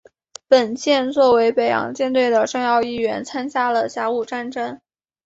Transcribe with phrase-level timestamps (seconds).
[0.47, 4.81] 本舰作为北洋舰队的重要一员参加了甲午战争。